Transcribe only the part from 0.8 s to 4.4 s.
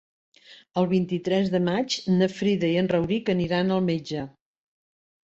El vint-i-tres de maig na Frida i en Rauric aniran al metge.